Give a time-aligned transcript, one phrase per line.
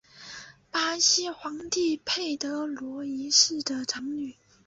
[0.71, 4.35] 巴西皇帝佩德罗一世的长女。